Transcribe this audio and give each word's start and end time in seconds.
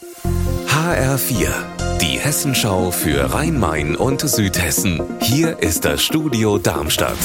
HR4, 0.00 1.50
die 2.00 2.18
Hessenschau 2.18 2.90
für 2.90 3.34
Rhein-Main 3.34 3.96
und 3.96 4.22
Südhessen. 4.22 5.02
Hier 5.20 5.58
ist 5.58 5.84
das 5.84 6.02
Studio 6.02 6.56
Darmstadt. 6.56 7.18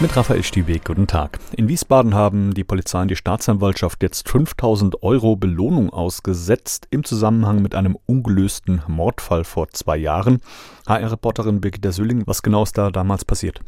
Mit 0.00 0.16
Raphael 0.16 0.42
Stiebeck, 0.42 0.86
guten 0.86 1.06
Tag. 1.06 1.38
In 1.54 1.68
Wiesbaden 1.68 2.14
haben 2.14 2.54
die 2.54 2.64
Polizei 2.64 3.02
und 3.02 3.10
die 3.10 3.16
Staatsanwaltschaft 3.16 4.02
jetzt 4.02 4.26
5000 4.26 5.02
Euro 5.02 5.36
Belohnung 5.36 5.90
ausgesetzt 5.90 6.86
im 6.90 7.04
Zusammenhang 7.04 7.60
mit 7.60 7.74
einem 7.74 7.98
ungelösten 8.06 8.82
Mordfall 8.86 9.44
vor 9.44 9.68
zwei 9.68 9.98
Jahren. 9.98 10.40
HR-Reporterin 10.86 11.60
Birgitta 11.60 11.92
Sülling, 11.92 12.22
was 12.26 12.42
genau 12.42 12.62
ist 12.62 12.78
da 12.78 12.90
damals 12.90 13.26
passiert? 13.26 13.60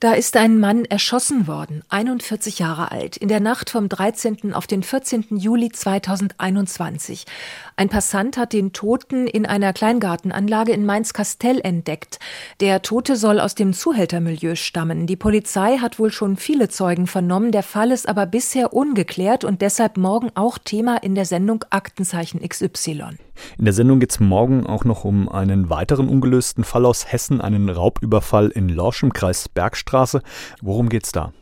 Da 0.00 0.12
ist 0.12 0.36
ein 0.36 0.58
Mann 0.58 0.84
erschossen 0.84 1.46
worden, 1.46 1.82
41 1.88 2.58
Jahre 2.58 2.90
alt, 2.90 3.16
in 3.16 3.28
der 3.28 3.38
Nacht 3.38 3.70
vom 3.70 3.88
13. 3.88 4.52
auf 4.52 4.66
den 4.66 4.82
14. 4.82 5.26
Juli 5.30 5.70
2021. 5.70 7.24
Ein 7.76 7.88
Passant 7.88 8.36
hat 8.36 8.52
den 8.52 8.72
Toten 8.72 9.28
in 9.28 9.46
einer 9.46 9.72
Kleingartenanlage 9.72 10.72
in 10.72 10.84
Mainz-Kastell 10.84 11.60
entdeckt. 11.60 12.18
Der 12.60 12.82
Tote 12.82 13.14
soll 13.14 13.38
aus 13.38 13.54
dem 13.54 13.72
Zuhältermilieu 13.72 14.56
stammen. 14.56 15.06
Die 15.06 15.16
Polizei 15.16 15.78
hat 15.78 16.00
wohl 16.00 16.10
schon 16.10 16.36
viele 16.36 16.68
Zeugen 16.68 17.06
vernommen. 17.06 17.52
Der 17.52 17.62
Fall 17.62 17.92
ist 17.92 18.08
aber 18.08 18.26
bisher 18.26 18.74
ungeklärt 18.74 19.44
und 19.44 19.62
deshalb 19.62 19.96
morgen 19.96 20.30
auch 20.34 20.58
Thema 20.58 20.96
in 20.96 21.14
der 21.14 21.24
Sendung 21.24 21.64
Aktenzeichen 21.70 22.46
XY. 22.46 23.16
In 23.58 23.64
der 23.64 23.74
Sendung 23.74 24.00
geht 24.00 24.10
es 24.10 24.20
morgen 24.20 24.66
auch 24.66 24.84
noch 24.84 25.04
um 25.04 25.28
einen 25.28 25.70
weiteren 25.70 26.08
ungelösten 26.08 26.64
Fall 26.64 26.86
aus 26.86 27.10
Hessen, 27.10 27.40
einen 27.40 27.68
Raubüberfall 27.68 28.48
in 28.48 28.68
Lorsch 28.68 29.02
im 29.02 29.12
Kreis 29.12 29.48
Bergstraße. 29.48 30.22
Worum 30.60 30.88
geht's 30.88 31.12
da? 31.12 31.32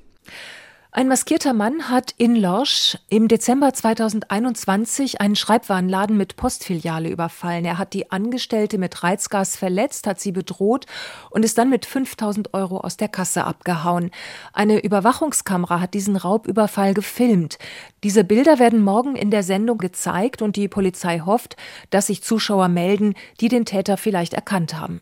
Ein 0.94 1.08
maskierter 1.08 1.54
Mann 1.54 1.88
hat 1.88 2.14
in 2.18 2.36
Lorsch 2.36 2.98
im 3.08 3.26
Dezember 3.26 3.72
2021 3.72 5.22
einen 5.22 5.36
Schreibwarenladen 5.36 6.18
mit 6.18 6.36
Postfiliale 6.36 7.08
überfallen. 7.08 7.64
Er 7.64 7.78
hat 7.78 7.94
die 7.94 8.10
Angestellte 8.10 8.76
mit 8.76 9.02
Reizgas 9.02 9.56
verletzt, 9.56 10.06
hat 10.06 10.20
sie 10.20 10.32
bedroht 10.32 10.84
und 11.30 11.46
ist 11.46 11.56
dann 11.56 11.70
mit 11.70 11.86
5000 11.86 12.52
Euro 12.52 12.76
aus 12.76 12.98
der 12.98 13.08
Kasse 13.08 13.44
abgehauen. 13.44 14.10
Eine 14.52 14.84
Überwachungskamera 14.84 15.80
hat 15.80 15.94
diesen 15.94 16.16
Raubüberfall 16.16 16.92
gefilmt. 16.92 17.56
Diese 18.04 18.22
Bilder 18.22 18.58
werden 18.58 18.82
morgen 18.82 19.16
in 19.16 19.30
der 19.30 19.44
Sendung 19.44 19.78
gezeigt 19.78 20.42
und 20.42 20.56
die 20.56 20.68
Polizei 20.68 21.20
hofft, 21.20 21.56
dass 21.88 22.08
sich 22.08 22.22
Zuschauer 22.22 22.68
melden, 22.68 23.14
die 23.40 23.48
den 23.48 23.64
Täter 23.64 23.96
vielleicht 23.96 24.34
erkannt 24.34 24.78
haben. 24.78 25.00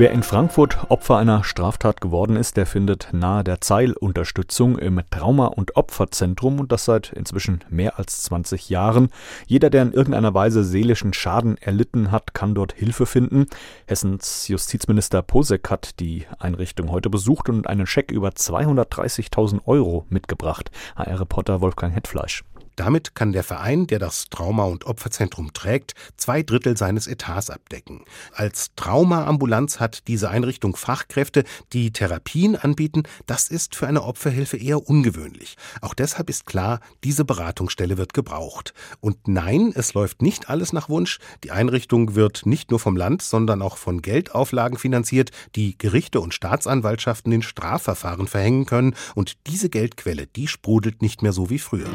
Wer 0.00 0.12
in 0.12 0.22
Frankfurt 0.22 0.78
Opfer 0.88 1.18
einer 1.18 1.44
Straftat 1.44 2.00
geworden 2.00 2.36
ist, 2.36 2.56
der 2.56 2.64
findet 2.64 3.10
nahe 3.12 3.44
der 3.44 3.60
Zeil 3.60 3.92
Unterstützung 3.92 4.78
im 4.78 5.02
Trauma- 5.10 5.48
und 5.48 5.76
Opferzentrum 5.76 6.58
und 6.58 6.72
das 6.72 6.86
seit 6.86 7.12
inzwischen 7.12 7.62
mehr 7.68 7.98
als 7.98 8.22
20 8.22 8.70
Jahren. 8.70 9.10
Jeder, 9.46 9.68
der 9.68 9.82
in 9.82 9.92
irgendeiner 9.92 10.32
Weise 10.32 10.64
seelischen 10.64 11.12
Schaden 11.12 11.58
erlitten 11.58 12.10
hat, 12.12 12.32
kann 12.32 12.54
dort 12.54 12.72
Hilfe 12.72 13.04
finden. 13.04 13.44
Hessens 13.86 14.48
Justizminister 14.48 15.20
Posek 15.20 15.68
hat 15.68 16.00
die 16.00 16.24
Einrichtung 16.38 16.90
heute 16.90 17.10
besucht 17.10 17.50
und 17.50 17.66
einen 17.66 17.86
Scheck 17.86 18.10
über 18.10 18.30
230.000 18.30 19.66
Euro 19.66 20.06
mitgebracht. 20.08 20.70
HR-Reporter 20.96 21.60
Wolfgang 21.60 21.94
Hetfleisch. 21.94 22.42
Damit 22.80 23.14
kann 23.14 23.32
der 23.32 23.44
Verein, 23.44 23.86
der 23.86 23.98
das 23.98 24.30
Trauma- 24.30 24.64
und 24.64 24.86
Opferzentrum 24.86 25.52
trägt, 25.52 25.92
zwei 26.16 26.42
Drittel 26.42 26.78
seines 26.78 27.06
Etats 27.06 27.50
abdecken. 27.50 28.06
Als 28.32 28.70
Traumaambulanz 28.74 29.80
hat 29.80 30.08
diese 30.08 30.30
Einrichtung 30.30 30.74
Fachkräfte, 30.76 31.44
die 31.74 31.92
Therapien 31.92 32.56
anbieten. 32.56 33.02
Das 33.26 33.48
ist 33.48 33.74
für 33.74 33.86
eine 33.86 34.02
Opferhilfe 34.02 34.56
eher 34.56 34.88
ungewöhnlich. 34.88 35.58
Auch 35.82 35.92
deshalb 35.92 36.30
ist 36.30 36.46
klar, 36.46 36.80
diese 37.04 37.26
Beratungsstelle 37.26 37.98
wird 37.98 38.14
gebraucht. 38.14 38.72
Und 39.00 39.28
nein, 39.28 39.72
es 39.74 39.92
läuft 39.92 40.22
nicht 40.22 40.48
alles 40.48 40.72
nach 40.72 40.88
Wunsch. 40.88 41.18
Die 41.44 41.50
Einrichtung 41.50 42.14
wird 42.14 42.46
nicht 42.46 42.70
nur 42.70 42.80
vom 42.80 42.96
Land, 42.96 43.20
sondern 43.20 43.60
auch 43.60 43.76
von 43.76 44.00
Geldauflagen 44.00 44.78
finanziert, 44.78 45.32
die 45.54 45.76
Gerichte 45.76 46.18
und 46.18 46.32
Staatsanwaltschaften 46.32 47.30
in 47.30 47.42
Strafverfahren 47.42 48.26
verhängen 48.26 48.64
können. 48.64 48.94
Und 49.14 49.34
diese 49.48 49.68
Geldquelle, 49.68 50.26
die 50.26 50.48
sprudelt 50.48 51.02
nicht 51.02 51.20
mehr 51.20 51.34
so 51.34 51.50
wie 51.50 51.58
früher. 51.58 51.90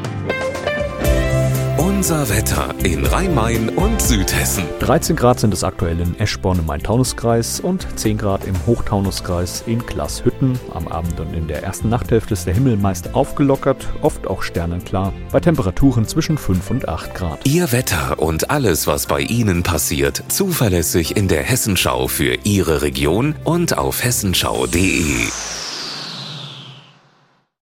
Unser 2.06 2.30
Wetter 2.30 2.76
in 2.84 3.04
Rhein-Main 3.04 3.70
und 3.70 4.00
Südhessen. 4.00 4.64
13 4.80 5.16
Grad 5.16 5.40
sind 5.40 5.52
es 5.56 5.64
aktuell 5.64 6.00
in 6.00 6.20
Eschborn 6.20 6.60
im 6.60 6.68
Main-Taunus-Kreis 6.68 7.60
und 7.60 7.88
10 7.96 8.20
Grad 8.20 8.46
im 8.46 8.54
Hochtaunuskreis 8.68 9.64
in 9.66 9.84
Glashütten. 9.84 10.60
Am 10.76 10.88
Abend 10.88 11.20
und 11.20 11.34
in 11.34 11.48
der 11.48 11.64
ersten 11.64 11.90
Nachthälfte 11.90 12.36
ist 12.36 12.46
der 12.46 12.54
Himmel 12.54 12.78
meist 12.78 13.16
aufgelockert, 13.16 13.88
oft 14.04 14.28
auch 14.28 14.44
sternenklar, 14.44 15.14
bei 15.32 15.40
Temperaturen 15.40 16.08
zwischen 16.08 16.38
5 16.38 16.70
und 16.70 16.88
8 16.88 17.16
Grad. 17.16 17.40
Ihr 17.48 17.72
Wetter 17.72 18.20
und 18.20 18.52
alles, 18.52 18.86
was 18.86 19.08
bei 19.08 19.22
Ihnen 19.22 19.64
passiert, 19.64 20.22
zuverlässig 20.28 21.18
in 21.18 21.28
der 21.28 21.42
Hessenschau 21.42 22.08
für 22.08 22.38
Ihre 22.44 22.84
Region 22.84 23.34
und 23.46 23.80
auf 23.80 24.04
hessenschau.de. 24.04 25.26